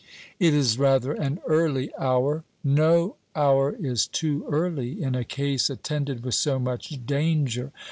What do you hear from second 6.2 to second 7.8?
with so much danger.